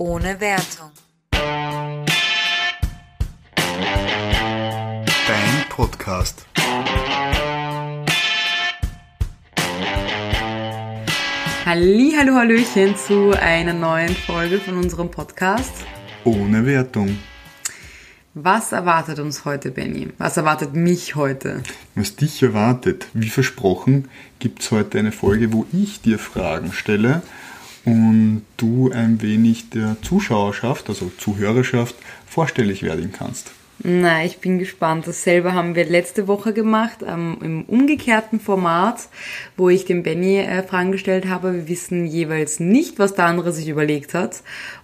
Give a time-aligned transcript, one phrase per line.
[0.00, 0.92] Ohne Wertung.
[1.30, 2.08] Dein
[5.68, 6.46] Podcast.
[11.66, 15.84] Halli, hallo, hallöchen zu einer neuen Folge von unserem Podcast.
[16.24, 17.18] Ohne Wertung.
[18.32, 20.08] Was erwartet uns heute, Benny?
[20.16, 21.62] Was erwartet mich heute?
[21.94, 24.08] Was dich erwartet, wie versprochen,
[24.38, 27.20] gibt es heute eine Folge, wo ich dir Fragen stelle
[27.84, 31.94] und du ein wenig der Zuschauerschaft, also Zuhörerschaft,
[32.26, 33.52] vorstellig werden kannst.
[33.82, 35.06] Na, ich bin gespannt.
[35.06, 39.08] Dasselbe haben wir letzte Woche gemacht, ähm, im umgekehrten Format,
[39.56, 41.54] wo ich dem Benny äh, Fragen gestellt habe.
[41.54, 44.42] Wir wissen jeweils nicht, was der andere sich überlegt hat.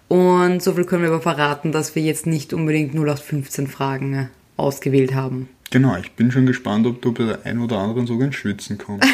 [0.08, 4.27] Und so viel können wir aber verraten, dass wir jetzt nicht unbedingt 0815 Fragen äh,
[4.56, 5.50] ausgewählt haben.
[5.70, 8.79] Genau, ich bin schon gespannt, ob du bei der einen oder anderen sogar ins Schwitzen
[8.79, 9.09] kommst.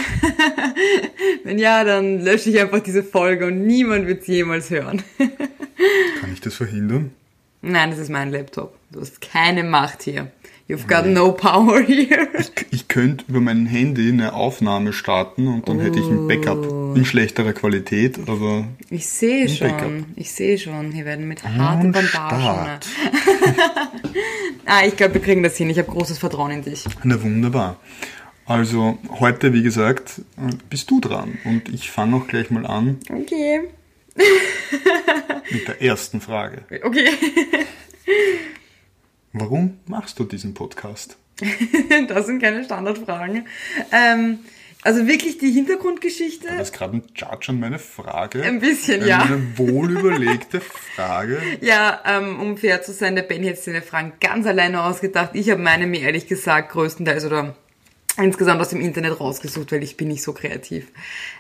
[1.45, 5.03] Wenn ja, dann lösche ich einfach diese Folge und niemand wird sie jemals hören.
[5.19, 7.13] Kann ich das verhindern?
[7.63, 8.77] Nein, das ist mein Laptop.
[8.91, 10.31] Du hast keine Macht hier.
[10.69, 12.29] You've got no power here.
[12.39, 16.97] Ich, ich könnte über mein Handy eine Aufnahme starten und dann hätte ich ein Backup
[16.97, 19.91] in schlechterer Qualität, aber Ich sehe schon, Backup.
[20.17, 20.93] ich sehe schon.
[20.93, 22.81] Hier werden mit harten Bandagen.
[24.65, 25.69] Ah, ich glaube, wir kriegen das hin.
[25.71, 26.85] Ich habe großes Vertrauen in dich.
[27.03, 27.77] Na wunderbar.
[28.47, 30.23] Also heute, wie gesagt,
[30.71, 33.63] bist du dran und ich fange auch gleich mal an Okay.
[35.51, 36.63] mit der ersten Frage.
[36.85, 37.09] Okay.
[39.33, 41.17] Warum machst du diesen Podcast?
[42.09, 43.47] Das sind keine Standardfragen.
[43.91, 44.39] Ähm,
[44.83, 46.49] also wirklich die Hintergrundgeschichte.
[46.49, 48.43] Das ist gerade ein Judge an meine Frage.
[48.43, 49.23] Ein bisschen, eine ja.
[49.23, 51.41] Eine wohlüberlegte Frage.
[51.61, 55.31] Ja, ähm, um fair zu sein, der Benny hat seine Fragen ganz alleine ausgedacht.
[55.35, 57.55] Ich habe meine mir ehrlich gesagt größtenteils oder
[58.19, 60.89] insgesamt aus dem Internet rausgesucht, weil ich bin nicht so kreativ.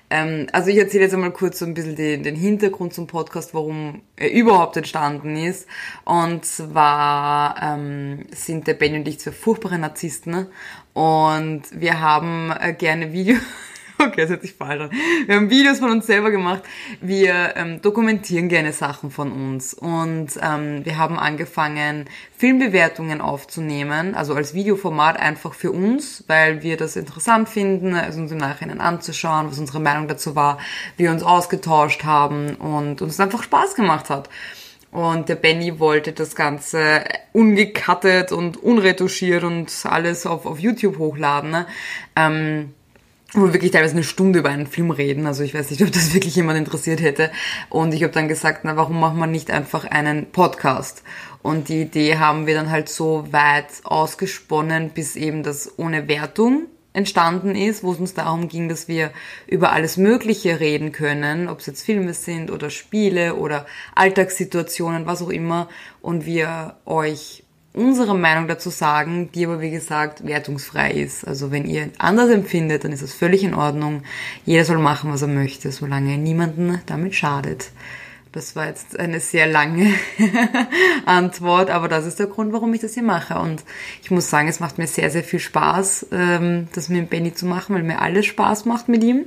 [0.08, 3.52] Ähm, also ich erzähle jetzt einmal kurz so ein bisschen den, den Hintergrund zum Podcast,
[3.54, 5.66] warum er überhaupt entstanden ist.
[6.04, 10.46] Und zwar ähm, sind der Benny und ich zwei furchtbare Narzissten
[10.94, 13.36] und wir haben äh, gerne Video...
[14.04, 14.90] Okay, das hört sich falsch an.
[15.26, 16.62] Wir haben Videos von uns selber gemacht.
[17.00, 19.74] Wir ähm, dokumentieren gerne Sachen von uns.
[19.74, 26.76] Und ähm, wir haben angefangen, Filmbewertungen aufzunehmen, also als Videoformat einfach für uns, weil wir
[26.76, 30.58] das interessant finden, also uns im Nachhinein anzuschauen, was unsere Meinung dazu war,
[30.96, 34.28] wie wir uns ausgetauscht haben und uns einfach Spaß gemacht hat.
[34.90, 41.50] Und der Benny wollte das Ganze ungecuttet und unretuschiert und alles auf, auf YouTube hochladen.
[41.50, 41.66] Ne?
[42.16, 42.74] Ähm,
[43.34, 45.26] wo wir wirklich teilweise eine Stunde über einen Film reden.
[45.26, 47.30] Also ich weiß nicht, ob das wirklich jemand interessiert hätte.
[47.68, 51.02] Und ich habe dann gesagt, na warum macht man nicht einfach einen Podcast?
[51.42, 56.66] Und die Idee haben wir dann halt so weit ausgesponnen, bis eben das ohne Wertung
[56.92, 59.12] entstanden ist, wo es uns darum ging, dass wir
[59.46, 65.22] über alles Mögliche reden können, ob es jetzt Filme sind oder Spiele oder Alltagssituationen, was
[65.22, 65.68] auch immer,
[66.02, 67.44] und wir euch
[67.74, 71.26] unsere Meinung dazu sagen, die aber wie gesagt wertungsfrei ist.
[71.26, 74.02] Also wenn ihr anders empfindet, dann ist das völlig in Ordnung.
[74.44, 77.70] Jeder soll machen, was er möchte, solange er niemanden damit schadet.
[78.32, 79.92] Das war jetzt eine sehr lange
[81.06, 83.38] Antwort, aber das ist der Grund, warum ich das hier mache.
[83.38, 83.62] Und
[84.02, 87.46] ich muss sagen, es macht mir sehr, sehr viel Spaß, ähm, das mit Benny zu
[87.46, 89.26] machen, weil mir alles Spaß macht mit ihm.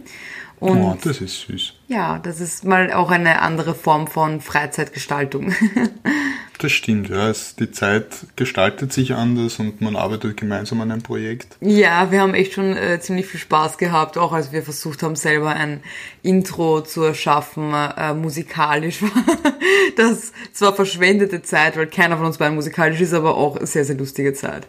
[0.60, 1.74] Und Oh, das ist süß.
[1.90, 5.54] ja, das ist mal auch eine andere Form von Freizeitgestaltung.
[6.58, 7.30] Das stimmt, ja.
[7.30, 8.06] Es, die Zeit
[8.36, 11.58] gestaltet sich anders und man arbeitet gemeinsam an einem Projekt.
[11.62, 15.16] Ja, wir haben echt schon äh, ziemlich viel Spaß gehabt, auch als wir versucht haben,
[15.16, 15.82] selber ein
[16.24, 19.12] Intro zu erschaffen, äh, musikalisch war
[19.98, 23.96] das zwar verschwendete Zeit, weil keiner von uns beiden musikalisch ist, aber auch sehr, sehr
[23.96, 24.68] lustige Zeit.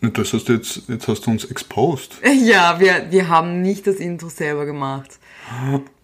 [0.00, 2.16] Das hast du jetzt, jetzt hast du uns exposed.
[2.44, 5.18] Ja, wir, wir haben nicht das Intro selber gemacht.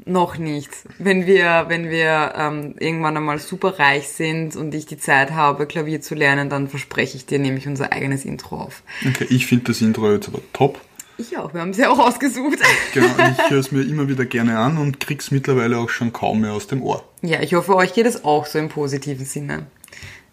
[0.05, 0.71] Noch nicht.
[0.99, 5.67] Wenn wir, wenn wir ähm, irgendwann einmal super reich sind und ich die Zeit habe,
[5.67, 8.83] Klavier zu lernen, dann verspreche ich dir nämlich unser eigenes Intro auf.
[9.07, 10.81] Okay, ich finde das Intro jetzt aber top.
[11.19, 12.59] Ich auch, wir haben es ja auch ausgesucht.
[12.95, 16.41] Genau, ich höre es mir immer wieder gerne an und krieg's mittlerweile auch schon kaum
[16.41, 17.05] mehr aus dem Ohr.
[17.21, 19.67] Ja, ich hoffe, euch geht es auch so im positiven Sinne.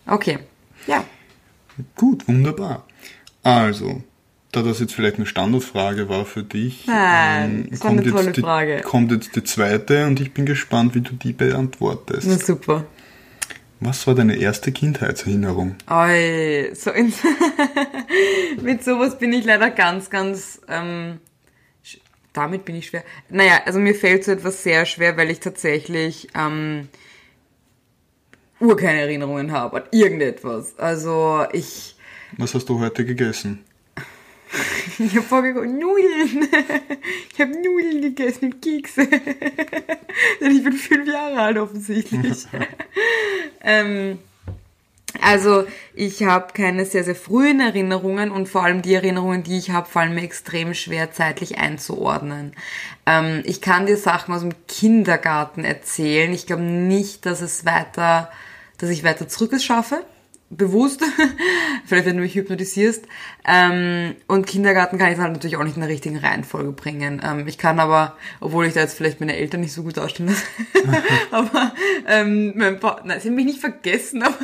[0.07, 0.39] Okay,
[0.87, 1.03] ja.
[1.95, 2.85] Gut, wunderbar.
[3.43, 4.01] Also,
[4.51, 8.41] da das jetzt vielleicht eine Standardfrage war für dich, Nein, ähm, kommt, tolle jetzt die,
[8.41, 8.81] Frage.
[8.81, 12.27] kommt jetzt die zweite und ich bin gespannt, wie du die beantwortest.
[12.27, 12.85] Na super.
[13.79, 15.75] Was war deine erste Kindheitserinnerung?
[15.89, 17.13] Oi, so in
[18.61, 20.59] mit sowas bin ich leider ganz, ganz.
[20.67, 21.19] Ähm,
[22.33, 23.03] damit bin ich schwer.
[23.29, 26.89] Naja, also mir fällt so etwas sehr schwer, weil ich tatsächlich ähm,
[28.59, 30.77] ur keine Erinnerungen habe an irgendetwas.
[30.77, 31.95] Also ich
[32.37, 33.63] Was hast du heute gegessen?
[34.99, 36.47] Ich habe vorgeguckt, Nudeln.
[37.33, 39.07] Ich habe Nudeln gegessen und Kekse.
[39.07, 42.47] Denn ich bin fünf Jahre alt offensichtlich.
[43.61, 44.19] ähm,
[45.21, 45.65] also
[45.95, 49.87] ich habe keine sehr, sehr frühen Erinnerungen und vor allem die Erinnerungen, die ich habe,
[49.87, 52.53] fallen mir extrem schwer zeitlich einzuordnen.
[53.05, 56.33] Ähm, ich kann dir Sachen aus dem Kindergarten erzählen.
[56.33, 58.29] Ich glaube nicht, dass es weiter,
[58.79, 60.03] dass ich weiter zurück es schaffe
[60.49, 61.03] bewusst,
[61.85, 63.05] vielleicht wenn du mich hypnotisierst.
[63.47, 67.21] Ähm, und Kindergarten kann ich halt natürlich auch nicht in der richtigen Reihenfolge bringen.
[67.23, 70.29] Ähm, ich kann aber, obwohl ich da jetzt vielleicht meine Eltern nicht so gut darstellen
[70.29, 71.73] lasse, aber
[72.07, 74.37] ähm, mein pa sie haben mich nicht vergessen, aber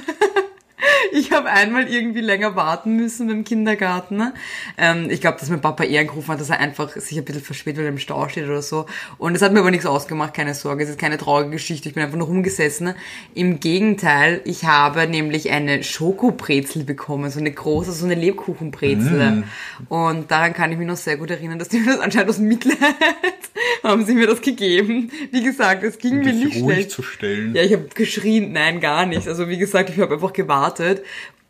[1.11, 4.17] ich habe einmal irgendwie länger warten müssen beim Kindergarten.
[4.17, 4.33] Ne?
[4.77, 7.41] Ähm, ich glaube, dass mein Papa eher angerufen hat, dass er einfach sich ein bisschen
[7.41, 8.85] verspätet, weil er im Stau steht oder so.
[9.17, 10.83] Und es hat mir aber nichts ausgemacht, keine Sorge.
[10.83, 11.87] Es ist keine traurige Geschichte.
[11.89, 12.87] Ich bin einfach nur rumgesessen.
[12.87, 12.95] Ne?
[13.33, 19.31] Im Gegenteil, ich habe nämlich eine Schokobrezel bekommen, so eine große, so eine Lebkuchenbrezel.
[19.31, 19.43] Mm.
[19.89, 22.37] Und daran kann ich mich noch sehr gut erinnern, dass die mir das anscheinend aus
[22.37, 22.77] Mitleid
[23.83, 25.11] haben sie mir das gegeben.
[25.31, 26.91] Wie gesagt, es ging um mir nicht ruhig schlecht.
[26.91, 27.55] zu stellen.
[27.55, 29.27] Ja, ich habe geschrien, nein, gar nicht.
[29.27, 30.65] Also wie gesagt, ich habe einfach gewartet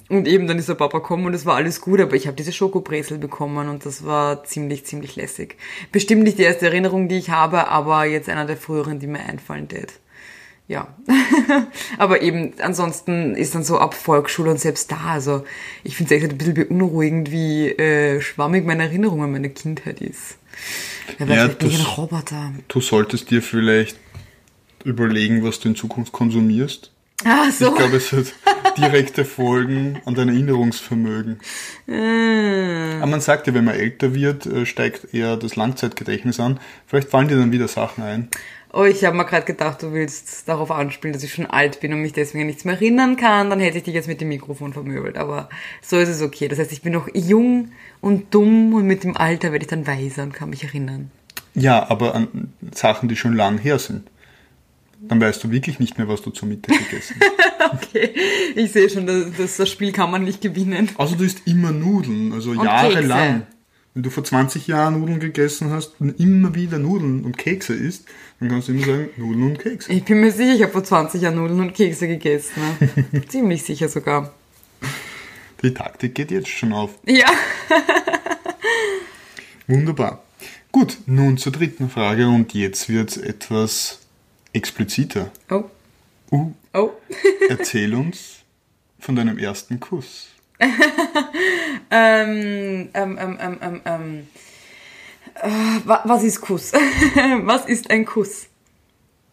[0.07, 2.37] und eben dann ist der Papa gekommen und es war alles gut, aber ich habe
[2.37, 5.57] diese Schokobrezel bekommen und das war ziemlich, ziemlich lässig.
[5.91, 9.21] Bestimmt nicht die erste Erinnerung, die ich habe, aber jetzt einer der früheren, die mir
[9.21, 9.93] einfallen tät.
[10.67, 10.95] Ja.
[11.97, 15.43] aber eben, ansonsten ist dann so ab Volksschule und selbst da, also
[15.83, 20.01] ich finde es echt ein bisschen beunruhigend, wie äh, schwammig meine Erinnerung an meine Kindheit
[20.01, 20.37] ist.
[21.19, 22.53] Ja, ja du, ein Roboter.
[22.67, 23.97] Du solltest dir vielleicht
[24.83, 26.91] überlegen, was du in Zukunft konsumierst.
[27.23, 27.69] Ah, so.
[27.69, 28.33] Ich glaube, es hat
[28.77, 31.39] direkte Folgen an dein Erinnerungsvermögen.
[31.87, 33.01] Mm.
[33.01, 36.59] Aber man sagt ja, wenn man älter wird, äh, steigt eher das Langzeitgedächtnis an.
[36.87, 38.27] Vielleicht fallen dir dann wieder Sachen ein.
[38.73, 41.93] Oh, ich habe mir gerade gedacht, du willst darauf anspielen, dass ich schon alt bin
[41.93, 43.49] und mich deswegen nichts mehr erinnern kann.
[43.49, 45.17] Dann hätte ich dich jetzt mit dem Mikrofon vermöbelt.
[45.17, 45.47] Aber
[45.81, 46.49] so ist es okay.
[46.49, 47.71] Das heißt, ich bin noch jung
[48.01, 51.09] und dumm und mit dem Alter werde ich dann weiser und kann mich erinnern.
[51.53, 54.09] Ja, aber an Sachen, die schon lang her sind.
[55.01, 57.73] Dann weißt du wirklich nicht mehr, was du zur Mittag gegessen hast.
[57.83, 58.11] okay,
[58.55, 60.89] ich sehe schon, das, das Spiel kann man nicht gewinnen.
[60.97, 63.33] Also du isst immer Nudeln, also und jahrelang.
[63.33, 63.47] Kekse.
[63.93, 68.05] Wenn du vor 20 Jahren Nudeln gegessen hast und immer wieder Nudeln und Kekse isst,
[68.39, 69.93] dann kannst du immer sagen, Nudeln und Kekse.
[69.93, 72.61] Ich bin mir sicher, ich habe vor 20 Jahren Nudeln und Kekse gegessen.
[73.11, 73.25] Ne?
[73.27, 74.33] Ziemlich sicher sogar.
[75.61, 76.91] Die Taktik geht jetzt schon auf.
[77.05, 77.27] Ja.
[79.67, 80.23] Wunderbar.
[80.71, 84.04] Gut, nun zur dritten Frage und jetzt wird es etwas
[84.55, 85.31] expliziter.
[85.49, 85.65] Oh.
[86.31, 86.51] Uh.
[86.73, 86.91] Oh.
[87.49, 88.39] Erzähl uns
[88.99, 90.29] von deinem ersten Kuss.
[91.91, 94.27] ähm, ähm, ähm, ähm, ähm.
[95.35, 95.49] Äh,
[95.85, 96.71] was ist Kuss?
[97.43, 98.47] was ist ein Kuss?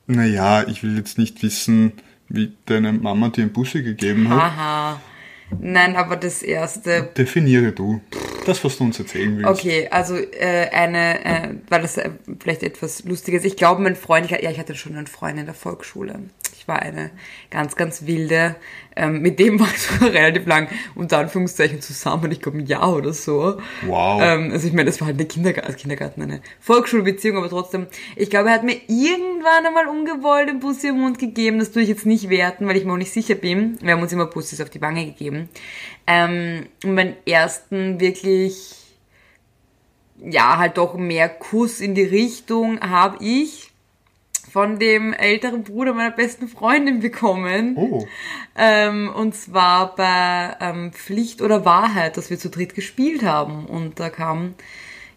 [0.07, 1.93] Naja, ich will jetzt nicht wissen,
[2.29, 4.41] wie deine Mama dir ein Bussi gegeben hat.
[4.41, 5.01] Aha.
[5.61, 7.11] Nein, aber das erste.
[7.17, 8.01] Definiere du.
[8.47, 9.49] Das, was du uns erzählen willst.
[9.49, 12.11] Okay, also äh, eine, äh, weil das äh,
[12.41, 13.45] vielleicht etwas Lustiges.
[13.45, 16.19] Ich glaube, mein Freund, ich, ja, ich hatte schon einen Freund in der Volksschule.
[16.63, 17.11] Ich war eine
[17.51, 18.55] ganz, ganz wilde.
[18.95, 22.31] Ähm, mit dem war ich sogar relativ lang unter Anführungszeichen zusammen.
[22.31, 23.59] Ich glaube ein Jahr oder so.
[23.85, 24.23] Wow.
[24.23, 27.89] Ähm, also ich meine, das war halt eine Kindergarten, also Kindergarten, eine Volksschulbeziehung, aber trotzdem.
[28.15, 31.59] Ich glaube, er hat mir irgendwann einmal ungewollt den Bussi im Mund gegeben.
[31.59, 33.77] Das tue ich jetzt nicht werten, weil ich mir auch nicht sicher bin.
[33.83, 35.49] Wir haben uns immer Bussis auf die Wange gegeben.
[36.07, 38.77] Ähm, und meinen ersten wirklich,
[40.25, 43.72] ja, halt doch mehr Kuss in die Richtung habe ich
[44.53, 47.75] von dem älteren Bruder meiner besten Freundin bekommen.
[47.79, 48.07] Oh.
[48.55, 53.65] Ähm, und zwar bei ähm, Pflicht oder Wahrheit, dass wir zu dritt gespielt haben.
[53.65, 54.53] Und da kam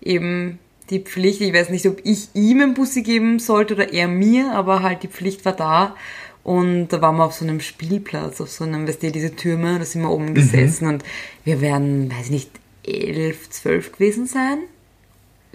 [0.01, 0.57] eben
[0.89, 4.53] die Pflicht, ich weiß nicht, ob ich ihm einen Bussi geben sollte oder er mir,
[4.53, 5.97] aber halt die Pflicht war da.
[6.45, 9.79] Und da waren wir auf so einem Spielplatz, auf so einem, weißt du, diese Türme,
[9.79, 10.35] da sind wir oben mhm.
[10.35, 11.03] gesessen und
[11.43, 12.51] wir werden, weiß ich nicht,
[12.85, 14.59] elf, zwölf gewesen sein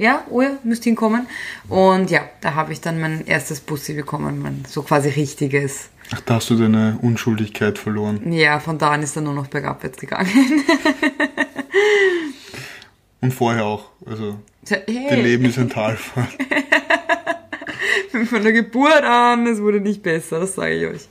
[0.01, 1.27] ja, oh ja, müsste hinkommen.
[1.69, 5.91] Und ja, da habe ich dann mein erstes Bussi bekommen, mein so quasi richtiges.
[6.13, 8.33] Ach, da hast du deine Unschuldigkeit verloren.
[8.33, 10.31] Ja, von da an ist er nur noch bergabwärts gegangen.
[13.21, 13.91] Und vorher auch.
[14.07, 15.07] Also, hey.
[15.11, 16.31] dein Leben ist ein Talfahrt.
[18.27, 21.09] von der Geburt an, es wurde nicht besser, das sage ich euch.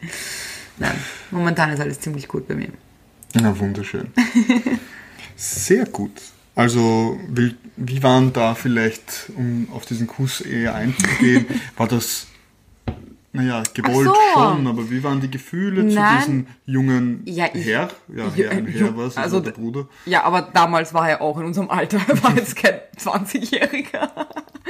[0.77, 0.95] Nein,
[1.29, 2.69] momentan ist alles ziemlich gut bei mir.
[3.35, 4.11] Na, wunderschön.
[5.35, 6.19] Sehr gut.
[6.59, 7.17] Also,
[7.77, 11.45] wie waren da vielleicht, um auf diesen Kuss eher einzugehen,
[11.77, 12.27] war das,
[13.31, 14.15] naja, gewollt so.
[14.33, 15.93] schon, aber wie waren die Gefühle Nein.
[15.93, 17.87] zu diesem jungen ja, ich, Herr?
[18.13, 19.87] Ja, Herr, ein Herr war es, also, also der Bruder.
[20.05, 24.09] Ja, aber damals war er auch in unserem Alter, er war jetzt kein 20-Jähriger.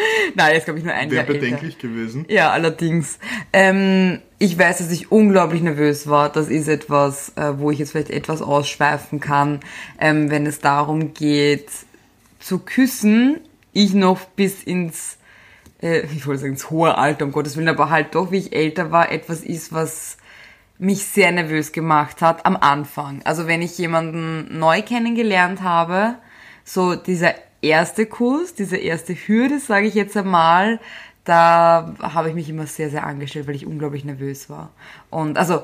[0.35, 1.87] Nein, ist, glaube ich, nur ein Wäre bedenklich älter.
[1.87, 2.25] gewesen.
[2.29, 3.19] Ja, allerdings.
[3.53, 6.29] Ähm, ich weiß, dass ich unglaublich nervös war.
[6.29, 9.59] Das ist etwas, äh, wo ich jetzt vielleicht etwas ausschweifen kann,
[9.99, 11.69] ähm, wenn es darum geht,
[12.39, 13.39] zu küssen,
[13.73, 15.17] ich noch bis ins,
[15.81, 18.53] äh, ich wollte sagen, ins hohe Alter, um Gottes Willen, aber halt doch, wie ich
[18.53, 20.17] älter war, etwas ist, was
[20.77, 23.21] mich sehr nervös gemacht hat am Anfang.
[23.25, 26.15] Also wenn ich jemanden neu kennengelernt habe,
[26.63, 30.79] so dieser erste Kuss, diese erste Hürde, sage ich jetzt einmal,
[31.23, 34.71] da habe ich mich immer sehr, sehr angestellt, weil ich unglaublich nervös war.
[35.09, 35.63] Und also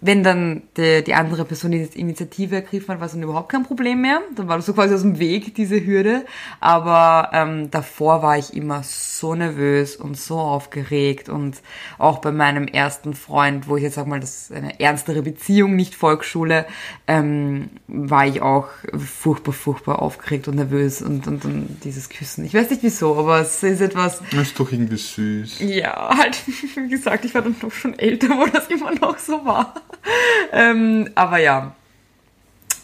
[0.00, 3.64] wenn dann die, die andere Person die Initiative ergriffen hat, war es dann überhaupt kein
[3.64, 4.20] Problem mehr.
[4.34, 6.24] Dann war das so quasi aus dem Weg, diese Hürde.
[6.60, 11.28] Aber ähm, davor war ich immer so nervös und so aufgeregt.
[11.28, 11.62] Und
[11.98, 15.76] auch bei meinem ersten Freund, wo ich jetzt sag mal, das ist eine ernstere Beziehung,
[15.76, 16.66] nicht Volksschule,
[17.06, 22.44] ähm, war ich auch furchtbar, furchtbar aufgeregt und nervös und, und, und dieses Küssen.
[22.44, 24.20] Ich weiß nicht wieso, aber es ist etwas...
[24.30, 25.60] Das ist doch irgendwie süß.
[25.60, 26.36] Ja, halt,
[26.76, 29.74] wie gesagt, ich war dann doch schon älter, wo das immer noch so war.
[30.52, 31.74] ähm, aber ja,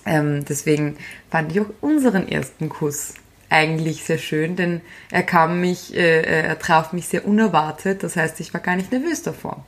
[0.04, 0.97] ähm, deswegen
[1.30, 3.14] fand ich auch unseren ersten Kuss
[3.52, 4.80] eigentlich sehr schön, denn
[5.11, 8.02] er kam mich, äh, er traf mich sehr unerwartet.
[8.02, 9.64] Das heißt, ich war gar nicht nervös davor.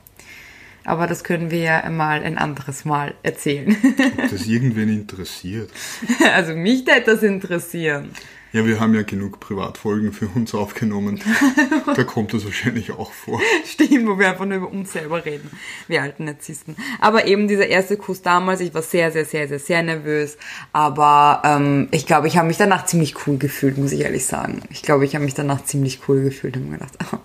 [0.83, 3.75] Aber das können wir ja mal ein anderes Mal erzählen.
[4.23, 5.71] Ob das irgendwen interessiert.
[6.33, 8.11] Also mich hätte das interessieren.
[8.55, 11.21] Ja, wir haben ja genug Privatfolgen für uns aufgenommen.
[11.93, 13.41] da kommt das wahrscheinlich auch vor.
[13.65, 15.51] Stimmt, wo wir einfach nur über uns selber reden,
[15.89, 16.77] wir alten Narzissten.
[17.01, 20.37] Aber eben dieser erste Kuss damals, ich war sehr, sehr, sehr, sehr, sehr nervös.
[20.71, 24.61] Aber ähm, ich glaube, ich habe mich danach ziemlich cool gefühlt, muss ich ehrlich sagen.
[24.69, 27.17] Ich glaube, ich habe mich danach ziemlich cool gefühlt und mir gedacht, oh,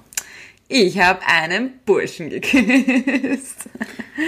[0.67, 3.69] ich habe einen Burschen geküsst.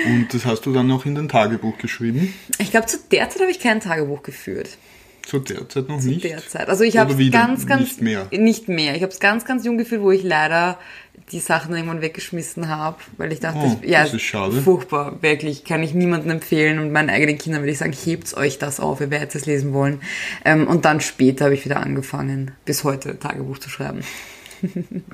[0.07, 2.33] Und das hast du dann noch in dein Tagebuch geschrieben?
[2.59, 4.79] Ich glaube, zu der Zeit habe ich kein Tagebuch geführt.
[5.23, 6.25] Zu der Zeit noch Zu nicht?
[6.25, 6.69] der Zeit.
[6.69, 8.27] Also ich habe ganz, ganz nicht mehr?
[8.33, 8.95] Nicht mehr.
[8.97, 10.79] Ich habe es ganz, ganz jung gefühlt, wo ich leider
[11.31, 14.61] die Sachen irgendwann weggeschmissen habe, weil ich dachte, Oh, ich, ja, das ist schade.
[14.61, 18.59] furchtbar, wirklich, kann ich niemandem empfehlen und meinen eigenen Kindern würde ich sagen, hebt euch
[18.59, 20.01] das auf, ihr werdet es lesen wollen.
[20.45, 24.01] Ähm, und dann später habe ich wieder angefangen, bis heute Tagebuch zu schreiben.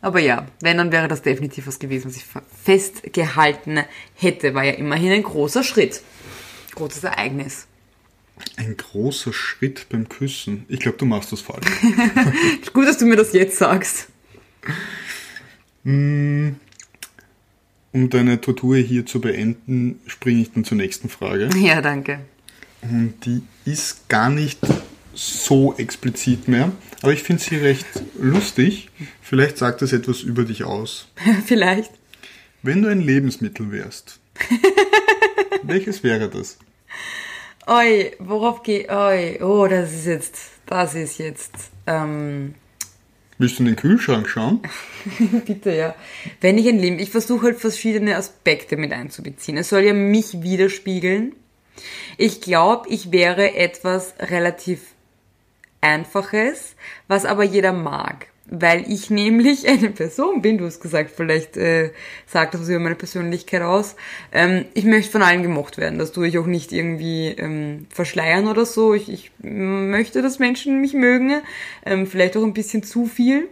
[0.00, 3.80] Aber ja, wenn, dann wäre das definitiv was gewesen, was ich fe- festgehalten
[4.14, 6.02] hätte, war ja immerhin ein großer Schritt.
[6.74, 7.66] Großes Ereignis.
[8.56, 10.64] Ein großer Schritt beim Küssen.
[10.68, 11.66] Ich glaube, du machst das falsch.
[12.72, 14.08] Gut, dass du mir das jetzt sagst.
[15.84, 16.56] Um
[17.92, 21.50] deine Tortur hier zu beenden, springe ich dann zur nächsten Frage.
[21.56, 22.20] Ja, danke.
[22.82, 24.58] Und die ist gar nicht
[25.14, 26.72] so explizit mehr,
[27.02, 27.86] aber ich finde sie recht
[28.18, 28.90] lustig.
[29.22, 31.08] Vielleicht sagt das etwas über dich aus.
[31.46, 31.92] Vielleicht.
[32.62, 34.20] Wenn du ein Lebensmittel wärst,
[35.62, 36.58] welches wäre das?
[37.66, 38.90] Oi, worauf geht.
[38.90, 40.36] Oi, oh, das ist jetzt.
[40.66, 41.54] Das ist jetzt.
[41.86, 42.54] Ähm,
[43.38, 44.60] Willst du in den Kühlschrank schauen?
[45.46, 45.94] bitte, ja.
[46.40, 46.98] Wenn ich ein Leben.
[46.98, 49.56] Ich versuche halt verschiedene Aspekte mit einzubeziehen.
[49.56, 51.34] Es soll ja mich widerspiegeln.
[52.18, 54.92] Ich glaube, ich wäre etwas relativ
[55.80, 56.76] Einfaches,
[57.08, 58.28] was aber jeder mag.
[58.46, 61.90] Weil ich nämlich eine Person bin, du hast gesagt, vielleicht äh,
[62.26, 63.96] sagt das was über meine Persönlichkeit aus.
[64.32, 65.98] Ähm, ich möchte von allen gemocht werden.
[65.98, 68.94] Das tue ich auch nicht irgendwie ähm, verschleiern oder so.
[68.94, 71.40] Ich, ich möchte, dass Menschen mich mögen.
[71.86, 73.48] Ähm, vielleicht auch ein bisschen zu viel.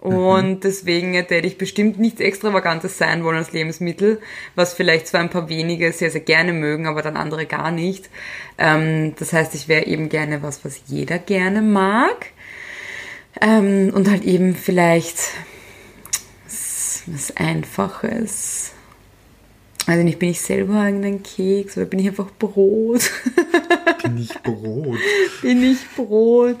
[0.00, 4.18] Und deswegen hätte ich bestimmt nichts Extravagantes sein wollen als Lebensmittel,
[4.54, 8.08] was vielleicht zwar ein paar wenige sehr, sehr gerne mögen, aber dann andere gar nicht.
[8.56, 12.28] Ähm, das heißt, ich wäre eben gerne was, was jeder gerne mag.
[13.40, 15.18] Ähm, und halt eben vielleicht
[17.06, 18.72] was, Einfaches.
[19.86, 23.10] Also nicht, bin ich selber irgendein Keks oder bin ich einfach Brot?
[24.02, 24.98] Bin ich Brot.
[25.42, 26.56] bin ich Brot?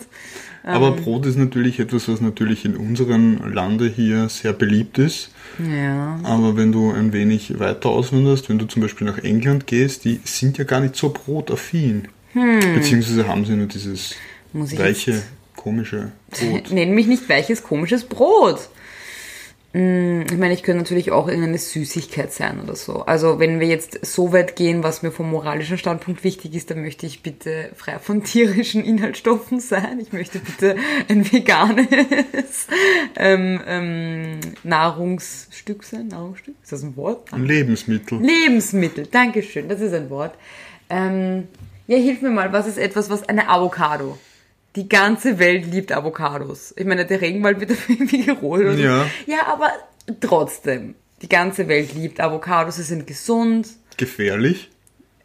[0.62, 5.30] Aber Brot ist natürlich etwas, was natürlich in unserem Lande hier sehr beliebt ist.
[5.58, 6.20] Ja.
[6.22, 10.20] Aber wenn du ein wenig weiter auswanderst, wenn du zum Beispiel nach England gehst, die
[10.24, 12.08] sind ja gar nicht so brotaffin.
[12.34, 14.16] Beziehungsweise haben sie nur dieses
[14.52, 14.60] Hm.
[14.60, 15.22] Muss ich weiche,
[15.60, 16.70] komische Brot.
[16.72, 18.70] Nenn mich nicht weiches, komisches Brot.
[19.72, 23.02] Mm, Ich meine, ich könnte natürlich auch irgendeine Süßigkeit sein oder so.
[23.04, 26.80] Also wenn wir jetzt so weit gehen, was mir vom moralischen Standpunkt wichtig ist, dann
[26.80, 30.00] möchte ich bitte frei von tierischen Inhaltsstoffen sein.
[30.00, 30.76] Ich möchte bitte
[31.08, 31.86] ein veganes
[33.16, 36.08] ähm, ähm, Nahrungsstück sein.
[36.08, 36.54] Nahrungsstück?
[36.62, 37.32] Ist das ein Wort?
[37.32, 38.18] Ein Lebensmittel.
[38.18, 40.34] Lebensmittel, Dankeschön, das ist ein Wort.
[40.88, 41.48] Ähm,
[41.86, 44.18] ja, hilf mir mal, was ist etwas, was eine Avocado?
[44.76, 46.74] Die ganze Welt liebt Avocados.
[46.76, 48.82] Ich meine, der Regenwald wird dafür irgendwie so.
[48.82, 49.06] Ja.
[49.26, 49.70] ja, aber
[50.20, 50.94] trotzdem.
[51.22, 53.68] Die ganze Welt liebt Avocados, sie sind gesund.
[53.96, 54.70] Gefährlich.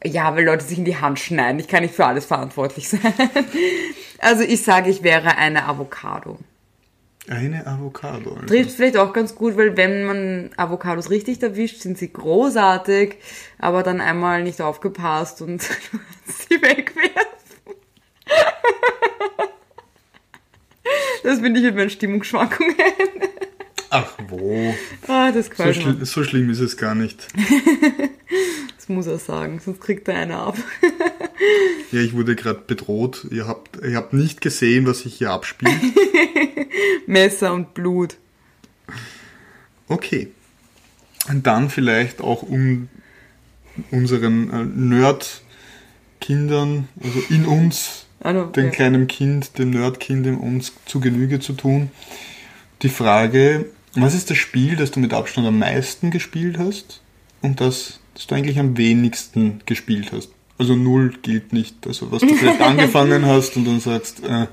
[0.03, 1.59] Ja, weil Leute sich in die Hand schneiden.
[1.59, 3.01] Ich kann nicht für alles verantwortlich sein.
[4.19, 6.37] Also ich sage, ich wäre eine Avocado.
[7.27, 8.33] Eine Avocado.
[8.35, 8.45] Also.
[8.45, 13.15] Trifft vielleicht auch ganz gut, weil wenn man Avocados richtig erwischt, sind sie großartig,
[13.57, 15.61] aber dann einmal nicht aufgepasst und
[16.25, 17.34] sie wegwerfen.
[21.25, 22.75] Das bin ich mit meinen Stimmungsschwankungen.
[23.89, 24.75] Ach wo.
[25.07, 27.27] Ah, das So, schli so schlimm ist es gar nicht.
[28.77, 30.55] Das muss er sagen, sonst kriegt er eine ab.
[31.91, 33.27] Ja, ich wurde gerade bedroht.
[33.31, 35.73] Ihr habt, ihr habt nicht gesehen, was sich hier abspielt.
[37.07, 38.17] Messer und Blut.
[39.87, 40.27] Okay.
[41.27, 42.89] Und dann vielleicht auch um
[43.91, 48.71] unseren äh, Nerd-Kindern, also in uns, Also, dem ja.
[48.71, 51.91] kleinen Kind, dem Nerd-Kind in uns zu Genüge zu tun.
[52.81, 57.01] Die Frage, was ist das Spiel, das du mit Abstand am meisten gespielt hast
[57.43, 60.29] und das, das du eigentlich am wenigsten gespielt hast?
[60.57, 61.85] Also null gilt nicht.
[61.85, 64.47] Also was du vielleicht angefangen hast und dann sagst, äh,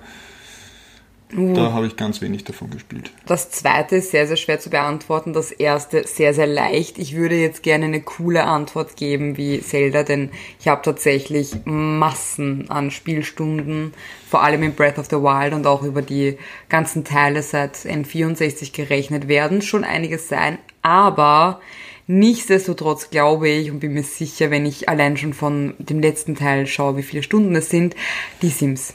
[1.37, 1.55] Uh.
[1.55, 3.11] da habe ich ganz wenig davon gespielt.
[3.27, 5.33] Das zweite ist sehr, sehr schwer zu beantworten.
[5.33, 6.99] Das erste sehr, sehr leicht.
[6.99, 12.71] Ich würde jetzt gerne eine coole Antwort geben wie Zelda, denn ich habe tatsächlich Massen
[12.71, 13.95] an Spielstunden,
[14.29, 16.37] vor allem in Breath of the Wild und auch über die
[16.69, 20.59] ganzen Teile seit N64 gerechnet werden schon einiges sein.
[20.83, 21.61] Aber
[22.07, 26.67] nichtsdestotrotz glaube ich und bin mir sicher, wenn ich allein schon von dem letzten Teil
[26.67, 27.95] schaue, wie viele Stunden es sind,
[28.43, 28.95] die Sims.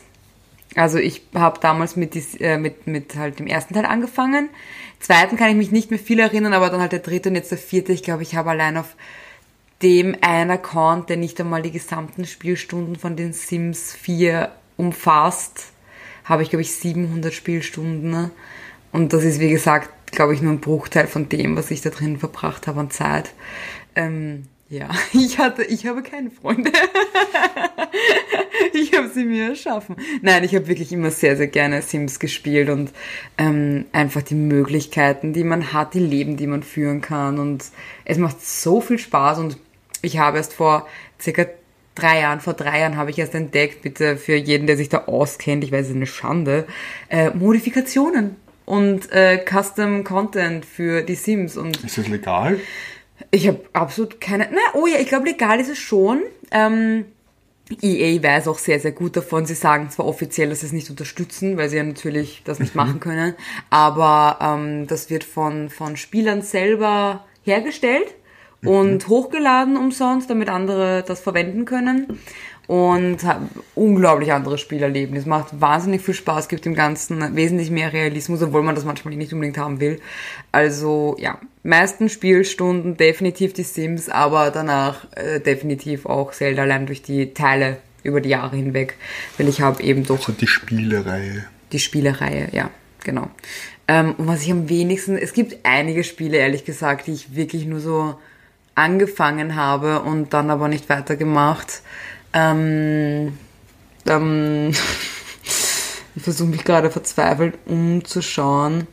[0.77, 4.49] Also ich habe damals mit, dies, äh, mit, mit halt dem ersten Teil angefangen.
[4.99, 7.51] Zweiten kann ich mich nicht mehr viel erinnern, aber dann halt der dritte und jetzt
[7.51, 7.93] der vierte.
[7.93, 8.95] Ich glaube, ich habe allein auf
[9.81, 15.71] dem einen Account, der nicht einmal die gesamten Spielstunden von den Sims 4 umfasst,
[16.23, 18.11] habe ich, glaube ich, 700 Spielstunden.
[18.11, 18.31] ne?
[18.91, 21.89] Und das ist, wie gesagt, glaube ich, nur ein Bruchteil von dem, was ich da
[21.89, 23.31] drin verbracht habe an Zeit.
[23.95, 26.71] Ähm, ja, ich hatte, ich habe keine Freunde.
[28.73, 29.95] ich habe sie mir erschaffen.
[30.21, 32.91] Nein, ich habe wirklich immer sehr, sehr gerne Sims gespielt und
[33.37, 37.39] ähm, einfach die Möglichkeiten, die man hat, die Leben, die man führen kann.
[37.39, 37.65] Und
[38.05, 39.57] es macht so viel Spaß und
[40.01, 40.87] ich habe erst vor
[41.19, 41.45] circa
[41.95, 45.05] drei Jahren, vor drei Jahren habe ich erst entdeckt, bitte für jeden, der sich da
[45.05, 46.67] auskennt, ich weiß, es ist eine Schande,
[47.09, 52.59] äh, Modifikationen und äh, Custom Content für die Sims und Ist das legal?
[53.31, 54.49] Ich habe absolut keine.
[54.51, 56.21] Na, oh ja, ich glaube, legal ist es schon.
[56.51, 57.05] Ähm,
[57.81, 59.45] EA weiß auch sehr, sehr gut davon.
[59.45, 62.75] Sie sagen zwar offiziell, dass sie es nicht unterstützen, weil sie ja natürlich das nicht
[62.75, 63.35] machen können,
[63.69, 68.15] aber ähm, das wird von, von Spielern selber hergestellt
[68.63, 72.19] und hochgeladen umsonst, damit andere das verwenden können.
[72.67, 73.19] Und
[73.75, 75.15] unglaublich andere Spielerleben.
[75.15, 79.15] Es macht wahnsinnig viel Spaß, gibt dem Ganzen wesentlich mehr Realismus, obwohl man das manchmal
[79.15, 80.01] nicht unbedingt haben will.
[80.51, 87.01] Also ja, meisten Spielstunden definitiv die Sims, aber danach äh, definitiv auch Zelda allein durch
[87.01, 88.95] die Teile über die Jahre hinweg.
[89.37, 91.45] Weil ich habe eben doch So die Spielereihe.
[91.71, 92.69] die Spielereihe, ja,
[93.01, 93.29] genau.
[93.87, 97.65] Ähm, und was ich am wenigsten, es gibt einige Spiele, ehrlich gesagt, die ich wirklich
[97.65, 98.15] nur so
[98.77, 101.81] angefangen habe und dann aber nicht weitergemacht.
[102.33, 103.37] Ähm,
[104.07, 104.71] ähm,
[106.15, 108.87] ich versuche mich gerade verzweifelt umzuschauen.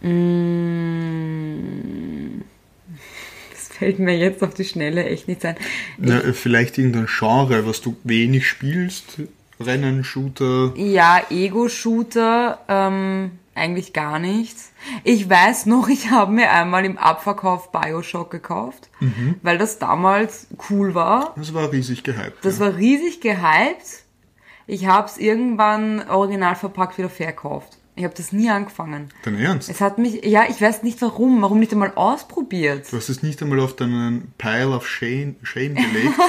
[0.00, 2.42] Mm,
[3.52, 5.56] Das fällt mir jetzt auf die Schnelle echt nicht ein.
[5.98, 9.20] Na, vielleicht irgendein Genre, was du wenig spielst.
[9.58, 10.74] Rennen, Shooter.
[10.76, 14.72] Ja, Ego-Shooter, ähm, eigentlich gar nichts.
[15.04, 18.88] Ich weiß noch, ich habe mir einmal im Abverkauf Bioshock gekauft,
[19.42, 21.34] weil das damals cool war.
[21.36, 22.44] Das war riesig gehypt.
[22.44, 22.66] Das ja.
[22.66, 24.04] war riesig gehypt.
[24.66, 27.78] Ich habe es irgendwann original verpackt wieder verkauft.
[27.98, 29.08] Ich habe das nie angefangen.
[29.22, 29.70] Dein Ernst?
[29.70, 32.92] Es hat mich, ja, ich weiß nicht warum, warum nicht einmal ausprobiert.
[32.92, 36.14] Du hast es nicht einmal auf deinen Pile of Shame, Shame gelegt.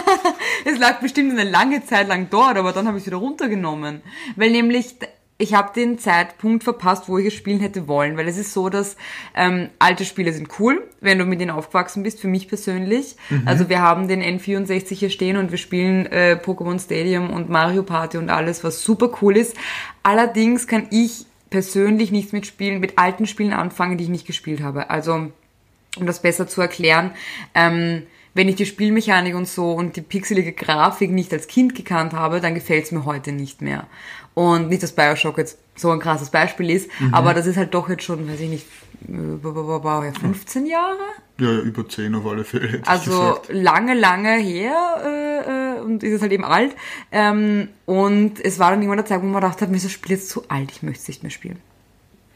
[0.66, 4.02] Es lag bestimmt eine lange Zeit lang dort, aber dann habe ich es wieder runtergenommen.
[4.36, 4.96] Weil nämlich,
[5.40, 8.18] ich habe den Zeitpunkt verpasst, wo ich es spielen hätte wollen.
[8.18, 8.98] Weil es ist so, dass
[9.36, 13.16] ähm, alte Spiele sind cool, wenn du mit denen aufgewachsen bist, für mich persönlich.
[13.46, 17.84] Also wir haben den N64 hier stehen und wir spielen äh, Pokémon Stadium und Mario
[17.84, 19.56] Party und alles, was super cool ist.
[20.02, 24.62] Allerdings kann ich persönlich nichts mit Spielen, mit alten Spielen anfangen, die ich nicht gespielt
[24.62, 24.90] habe.
[24.90, 27.12] Also um das besser zu erklären,
[27.54, 28.04] ähm,
[28.38, 32.40] wenn ich die Spielmechanik und so und die pixelige Grafik nicht als Kind gekannt habe,
[32.40, 33.88] dann gefällt es mir heute nicht mehr.
[34.36, 37.90] Und nicht, dass Bioshock jetzt so ein krasses Beispiel ist, aber das ist halt doch
[37.90, 38.68] jetzt schon, weiß ich nicht,
[39.10, 40.98] äh, ja, 15 Jahre?
[41.40, 42.82] ja, ja, über 10 auf alle Fälle.
[42.86, 46.76] Also lange, lange her äh, äh, und ist es halt eben alt.
[47.12, 49.92] Ähm, und es war dann irgendwann der Zeit, wo man gedacht hat, mir ist das
[49.92, 51.60] Spiel jetzt zu alt, ich möchte es nicht mehr spielen.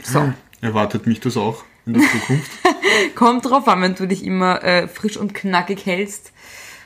[0.02, 0.34] So.
[0.62, 2.52] Erwartet mich das auch in der Zukunft?
[3.16, 6.32] Kommt drauf an, wenn du dich immer äh, frisch und knackig hältst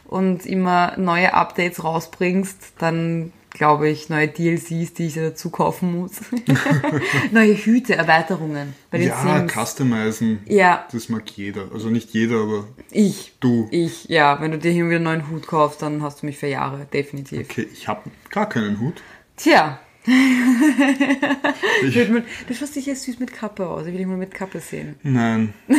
[0.06, 6.12] und immer neue Updates rausbringst, dann glaube ich, neue DLCs, die ich dazu kaufen muss.
[7.32, 9.54] neue Hüte, Erweiterungen bei den ja, Sims.
[9.54, 10.40] customizen.
[10.46, 10.86] Ja.
[10.92, 11.70] Das mag jeder.
[11.74, 13.34] Also nicht jeder, aber Ich.
[13.40, 13.68] du.
[13.72, 14.40] Ich, ja.
[14.42, 16.86] Wenn du dir hier wieder einen neuen Hut kaufst, dann hast du mich für Jahre,
[16.92, 17.50] definitiv.
[17.50, 19.02] Okay, ich habe gar keinen Hut.
[19.38, 19.80] Tja,
[21.84, 23.82] Ich, Wird Du schaust sicher süß mit Kappe aus.
[23.86, 24.96] Ich will dich mal mit Kappe sehen.
[25.04, 25.54] nein.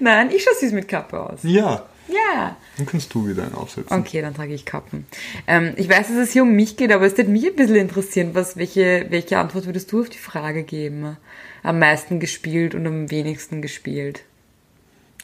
[0.00, 1.40] Nein, ich schaue süß mit Kappe aus.
[1.44, 2.56] Ja, Ja.
[2.76, 3.96] dann kannst du wieder einen aufsetzen.
[3.96, 5.06] Okay, dann trage ich Kappen.
[5.46, 7.76] Ähm, ich weiß, dass es hier um mich geht, aber es würde mich ein bisschen
[7.76, 11.16] interessieren, was, welche, welche Antwort würdest du auf die Frage geben?
[11.62, 14.24] Am meisten gespielt und am wenigsten gespielt?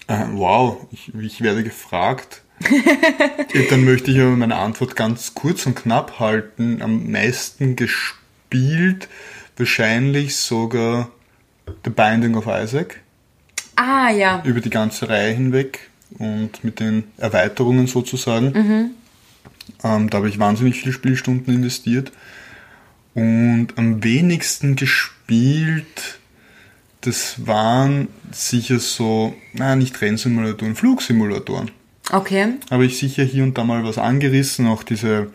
[0.07, 2.43] Äh, wow, ich, ich werde gefragt.
[3.71, 6.83] Dann möchte ich aber meine Antwort ganz kurz und knapp halten.
[6.83, 9.09] Am meisten gespielt,
[9.57, 11.11] wahrscheinlich sogar
[11.85, 13.01] The Binding of Isaac
[13.77, 14.42] Ah, ja.
[14.44, 18.94] über die ganze Reihe hinweg und mit den Erweiterungen sozusagen.
[19.85, 22.11] Ähm, da habe ich wahnsinnig viele Spielstunden investiert.
[23.14, 26.18] Und am wenigsten gespielt,
[27.03, 31.71] das waren sicher so, na nicht Rennsimulatoren, Flugsimulatoren.
[32.11, 32.55] Okay.
[32.71, 35.31] Habe ich sicher hier und da mal was angerissen, auch diese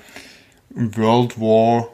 [0.69, 1.87] World War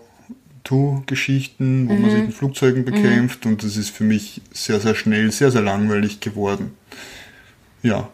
[0.70, 4.96] II Geschichten, wo man sich in Flugzeugen bekämpft und das ist für mich sehr, sehr
[4.96, 6.72] schnell, sehr, sehr langweilig geworden.
[7.82, 8.10] Ja,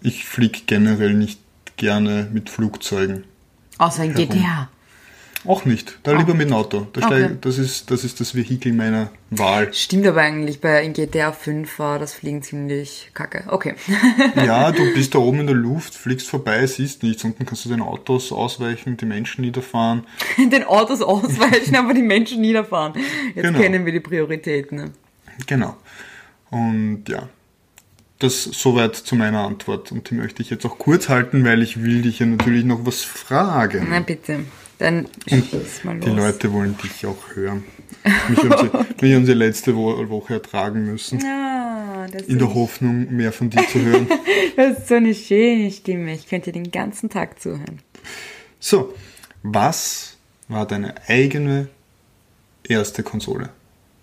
[0.00, 1.40] ich fliege generell nicht
[1.76, 3.24] gerne mit Flugzeugen.
[3.78, 4.28] Außer in Herum.
[4.28, 4.68] GTA.
[5.46, 5.98] Auch nicht.
[6.02, 6.86] Da lieber mit dem Auto.
[6.92, 7.24] Da Okay.
[7.24, 9.72] steig, das, ist, das ist das Vehikel meiner Wahl.
[9.72, 13.44] Stimmt aber eigentlich, bei in GTA 5 war das Fliegen ziemlich kacke.
[13.46, 13.74] Okay.
[14.36, 17.24] Ja, du bist da oben in der Luft, fliegst vorbei, siehst nichts.
[17.24, 20.04] Unten kannst du den Autos ausweichen, die Menschen niederfahren.
[20.38, 22.92] Den Autos ausweichen, aber die Menschen niederfahren.
[23.34, 23.58] Jetzt Genau.
[23.58, 24.76] kennen wir die Prioritäten.
[24.76, 24.90] Ne?
[25.46, 25.74] Genau.
[26.50, 27.28] Und ja,
[28.18, 29.90] das soweit zu meiner Antwort.
[29.90, 32.84] Und die möchte ich jetzt auch kurz halten, weil ich will dich ja natürlich noch
[32.84, 33.86] was fragen.
[33.88, 34.40] Na bitte.
[34.80, 36.04] Dann schieß mal los.
[36.06, 37.64] Die Leute wollen dich auch hören.
[38.30, 41.18] Mich haben sie, mich haben sie letzte Wo Woche ertragen müssen.
[42.10, 44.08] Das, In der Hoffnung, mehr von dir zu hören.
[44.56, 46.14] das ist so eine schöne Stimme.
[46.14, 47.80] Ich könnte den ganzen Tag zuhören.
[48.58, 48.94] So,
[49.42, 50.16] was
[50.48, 51.68] war deine eigene
[52.66, 53.50] erste Konsole?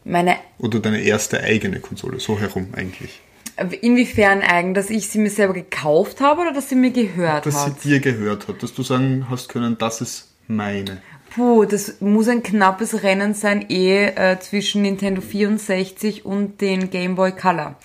[0.04, 2.20] Meine, Oder deine erste eigene Konsole?
[2.20, 3.20] So herum eigentlich.
[3.82, 7.66] inwiefern eigen, dass ich sie mir selber gekauft habe oder dass sie mir gehört Dass
[7.66, 7.82] hat?
[7.82, 11.02] sie dir gehört hat, dass du sagen hast können, das ist meine.
[11.36, 17.16] Puh, das muss ein knappes Rennen sein, eh äh, zwischen Nintendo 64 und den Game
[17.16, 17.76] Boy Color.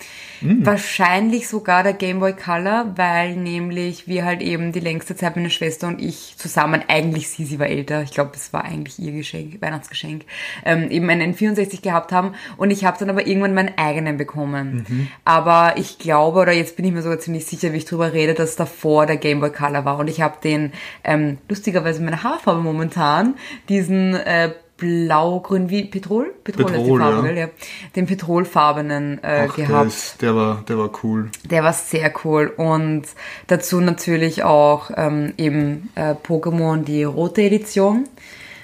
[0.45, 5.49] Wahrscheinlich sogar der Game Boy Color, weil nämlich wir halt eben die längste Zeit meine
[5.49, 9.13] Schwester und ich zusammen, eigentlich sie, sie war älter, ich glaube, es war eigentlich ihr
[9.13, 10.23] Geschenk, Weihnachtsgeschenk,
[10.65, 14.85] ähm, eben einen N64 gehabt haben und ich habe dann aber irgendwann meinen eigenen bekommen.
[15.23, 18.33] Aber ich glaube, oder jetzt bin ich mir sogar ziemlich sicher, wie ich drüber rede,
[18.33, 20.73] dass davor der Game Boy Color war und ich habe den,
[21.05, 23.32] ähm, lustigerweise meine Haarfarbe momentan,
[23.69, 26.33] diesen äh, blau-grün wie Petrol?
[26.43, 27.33] Petrol, ist die Petrol, Farbe, ja.
[27.33, 27.37] gell?
[27.37, 27.49] Ja.
[27.95, 29.87] Den petrolfarbenen äh, Ach, der, gehabt.
[29.87, 31.29] ist, der, war, der war cool.
[31.49, 33.03] Der war sehr cool und
[33.47, 38.05] dazu natürlich auch ähm, eben äh, Pokémon die rote Edition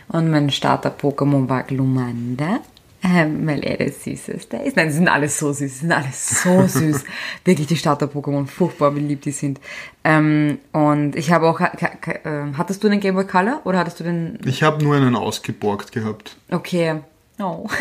[0.10, 2.60] und mein Starter-Pokémon war Glumanda.
[3.02, 4.76] Ähm, weil er das Süßeste ist.
[4.76, 7.06] Nein, sie sind alle so süß, sie sind alle so süß.
[7.46, 9.62] Wirklich die Starter-Pokémon, furchtbar, wie lieb die sind.
[10.04, 13.80] Ähm, und ich habe auch, ka- ka- äh, hattest du den Game Boy Color oder
[13.80, 16.36] hattest du den, Ich habe nur einen ausgeborgt gehabt.
[16.52, 16.96] okay,
[17.40, 17.68] oh.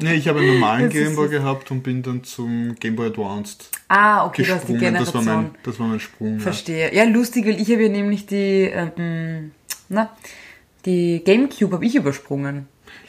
[0.00, 1.38] Nee, ich habe einen normalen Gameboy süß.
[1.38, 4.94] gehabt und bin dann zum Game Boy Advanced Ah, okay, du hast die gesprungen.
[4.94, 5.42] Das war Generation.
[5.52, 6.34] mein, das war mein Sprung.
[6.34, 6.40] Ja.
[6.40, 6.92] Verstehe.
[6.94, 9.52] Ja, lustig, weil ich habe ja nämlich die, ähm,
[9.88, 10.10] na,
[10.84, 12.66] die Gamecube habe ich übersprungen.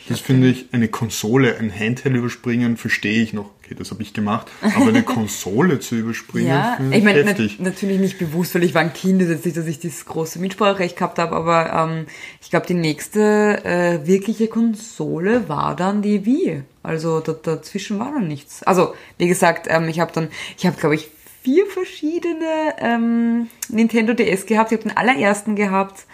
[0.10, 3.52] Das finde ich, eine Konsole, ein Handheld überspringen, verstehe ich noch.
[3.64, 4.48] Okay, das habe ich gemacht.
[4.62, 8.74] Aber eine Konsole zu überspringen, Ja, ich ich meine, nat natürlich nicht bewusst, weil ich
[8.74, 12.06] war ein Kind, das jetzt nicht, dass ich dieses große Mitspracherecht gehabt habe, aber ähm,
[12.42, 16.64] ich glaube, die nächste äh, wirkliche Konsole war dann die Wii.
[16.82, 18.62] Also da, dazwischen war dann nichts.
[18.64, 21.08] Also, wie gesagt, ähm, ich habe dann, ich habe, glaube ich,
[21.44, 24.72] vier verschiedene ähm, Nintendo DS gehabt.
[24.72, 26.06] Ich habe den allerersten gehabt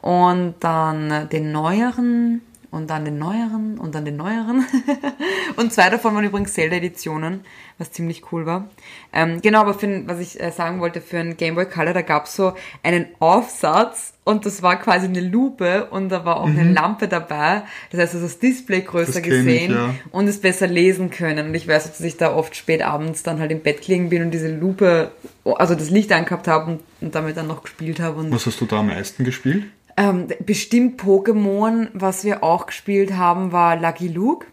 [0.00, 4.66] und dann den neueren und dann den neueren und dann den neueren.
[5.56, 7.40] und zwei davon waren übrigens Zelda-Editionen,
[7.78, 8.68] was ziemlich cool war.
[9.12, 12.02] Ähm, genau, aber für, was ich äh, sagen wollte, für einen Game Boy Color, da
[12.02, 12.52] gab's so
[12.82, 17.62] einen Aufsatz und das war quasi eine Lupe und da war auch eine Lampe dabei.
[17.90, 19.94] Das heißt, du hast das Display größer Das kenn ich, gesehen ja.
[20.10, 21.48] und es besser lesen können.
[21.48, 24.20] Und ich weiß, dass ich da oft spät abends dann halt im Bett gelegen bin
[24.20, 25.12] und diese Lupe,
[25.44, 28.20] also das Licht angehabt habe und, und damit dann noch gespielt habe.
[28.20, 29.64] Und Was hast du da am meisten gespielt?
[29.98, 34.46] Ähm, bestimmt Pokémon, was wir auch gespielt haben, war Lucky Luke.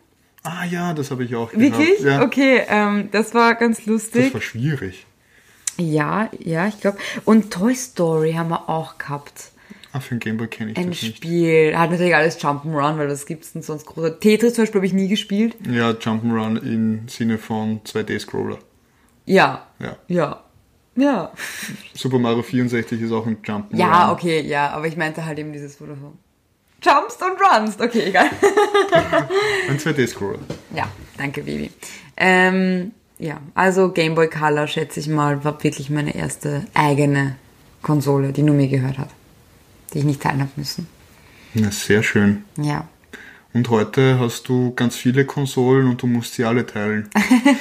[0.43, 1.61] Ah ja, das habe ich auch gehabt.
[1.61, 1.99] Wirklich?
[2.01, 4.25] Ja, Okay, ähm, das war ganz lustig.
[4.25, 5.05] Das war schwierig.
[5.77, 6.97] ja, ja, ich glaube.
[7.25, 9.51] Und Toy Story haben wir auch gehabt.
[9.91, 11.17] Ah, für den Gameboy kenne ich Ein das nicht.
[11.17, 11.77] Spiel.
[11.77, 14.19] Hat natürlich alles Jump'n'Run, weil das gibt's denn sonst großer.
[14.19, 15.55] Tetris zum Beispiel habe ich nie gespielt.
[15.71, 18.59] Ja, Jump'n'Run im Sinne von 2D-Scroller.
[19.25, 19.65] Ja.
[19.79, 19.95] Ja.
[20.07, 20.41] Ja.
[20.95, 21.31] Ja.
[21.93, 23.77] Super Mario 64 ist auch ein Jump'n'Run.
[23.77, 24.69] Ja, okay, ja.
[24.69, 26.13] Aber ich meinte halt eben dieses, wo du so
[26.81, 27.81] jumpst und runst.
[27.81, 28.29] Okay, egal.
[29.69, 30.39] Ein 2D-Scroller.
[30.73, 31.71] Ja, danke, Baby.
[32.17, 37.37] Ähm, ja, also Game Boy Color, schätze ich mal, war wirklich meine erste eigene
[37.81, 39.09] Konsole, die nur mir gehört hat.
[39.93, 40.87] Die ich nicht teilen habe müssen.
[41.53, 42.43] Ja, sehr schön.
[42.57, 42.87] Ja.
[43.55, 47.07] Und heute hast du ganz viele Konsolen und du musst sie alle teilen.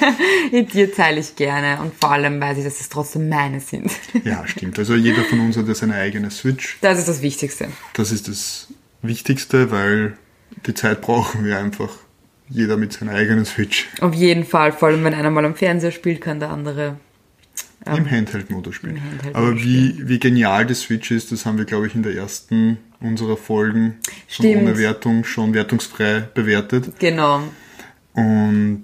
[0.51, 3.89] Mit dir teile ich gerne und vor allem weiß ich, dass es trotzdem meine sind.
[4.25, 4.77] Ja, stimmt.
[4.77, 6.77] Also jeder von uns hat ja seine eigene Switch.
[6.81, 7.69] Das ist das Wichtigste.
[7.93, 8.67] Das ist das
[9.03, 10.17] Wichtigste, weil
[10.65, 11.91] die Zeit brauchen wir einfach.
[12.49, 13.87] Jeder mit seiner eigenen Switch.
[14.01, 16.97] Auf jeden Fall, vor allem wenn einer mal am Fernseher spielt, kann der andere.
[17.85, 18.97] Im Handheld-Modus spielen.
[18.97, 22.03] Im Handheld-Modus Aber wie, wie genial die Switch ist, das haben wir, glaube ich, in
[22.03, 24.63] der ersten unserer Folgen schon Stimmt.
[24.63, 26.99] ohne Wertung, schon wertungsfrei bewertet.
[26.99, 27.41] Genau.
[28.13, 28.83] Und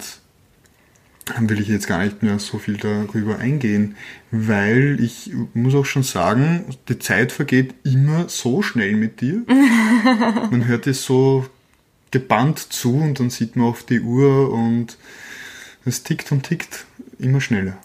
[1.25, 3.95] dann will ich jetzt gar nicht mehr so viel darüber eingehen,
[4.31, 9.43] weil ich muss auch schon sagen, die Zeit vergeht immer so schnell mit dir.
[10.51, 11.45] Man hört es so
[12.11, 14.97] gebannt zu und dann sieht man auf die Uhr und
[15.85, 16.85] es tickt und tickt
[17.21, 17.77] immer schneller.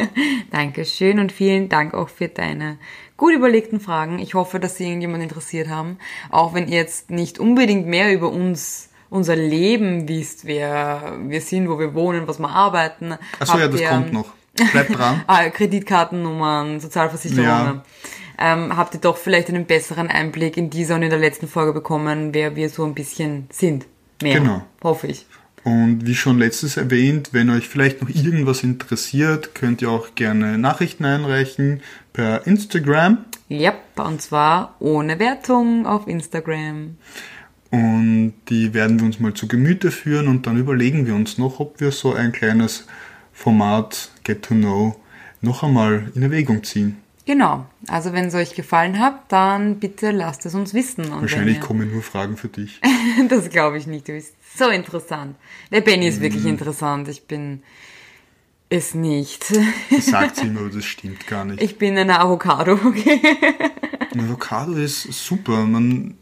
[0.50, 2.78] Dankeschön und vielen Dank auch für deine
[3.16, 4.18] gut überlegten Fragen.
[4.18, 5.98] Ich hoffe, dass sie irgendjemand interessiert haben.
[6.30, 11.68] Auch wenn ihr jetzt nicht unbedingt mehr über uns, unser Leben wisst, wer wir sind,
[11.68, 13.14] wo wir wohnen, was wir arbeiten.
[13.38, 14.32] Achso, ja, das ihr, kommt noch.
[14.72, 15.22] Bleibt dran.
[15.26, 17.46] Ah, Kreditkartennummern, Sozialversicherungen.
[17.46, 17.84] Ja.
[18.38, 21.72] Ähm, habt ihr doch vielleicht einen besseren Einblick in dieser und in der letzten Folge
[21.72, 23.86] bekommen, wer wir so ein bisschen sind.
[24.22, 24.40] Mehr.
[24.40, 24.62] Genau.
[24.82, 25.26] Hoffe ich.
[25.66, 30.58] Und wie schon letztes erwähnt, wenn euch vielleicht noch irgendwas interessiert, könnt ihr auch gerne
[30.58, 31.80] Nachrichten einreichen
[32.12, 33.24] per Instagram.
[33.48, 36.98] Ja, und zwar ohne Wertung auf Instagram.
[37.72, 41.58] Und die werden wir uns mal zu Gemüte führen und dann überlegen wir uns noch,
[41.58, 42.86] ob wir so ein kleines
[43.32, 44.94] Format Get to Know
[45.40, 46.98] noch einmal in Erwägung ziehen.
[47.26, 47.66] Genau.
[47.88, 51.12] Also wenn es euch gefallen hat, dann bitte lasst es uns wissen.
[51.12, 52.80] Und Wahrscheinlich ihr- kommen nur Fragen für dich.
[53.28, 54.06] Das glaube ich nicht.
[54.08, 55.36] Du bist so interessant.
[55.72, 56.22] Der Benny ist Mhm.
[56.22, 57.08] wirklich interessant.
[57.08, 57.62] Ich bin
[58.68, 59.52] es nicht.
[59.90, 61.60] Das sagt sie immer, aber das stimmt gar nicht.
[61.62, 63.20] Ich bin eine Avocado, okay?
[64.14, 65.64] Ein Avocado ist super.
[65.66, 66.14] Man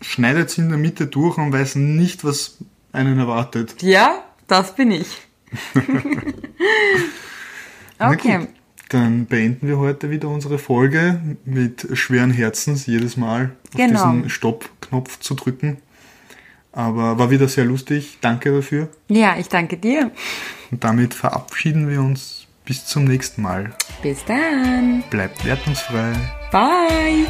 [0.00, 2.58] schneidet sie in der Mitte durch und weiß nicht, was
[2.92, 3.82] einen erwartet.
[3.82, 5.08] Ja, das bin ich.
[7.98, 8.48] Okay.
[8.90, 14.12] Dann beenden wir heute wieder unsere Folge mit schweren Herzens jedes Mal auf Genau.
[14.12, 15.78] diesen Stopp-Knopf zu drücken.
[16.72, 18.18] Aber war wieder sehr lustig.
[18.20, 18.88] Danke dafür.
[19.08, 20.10] Ja, ich danke dir.
[20.70, 23.74] Und damit verabschieden wir uns bis zum nächsten Mal.
[24.02, 25.04] Bis dann.
[25.10, 26.12] Bleibt wertungsfrei.
[26.50, 27.26] Bye.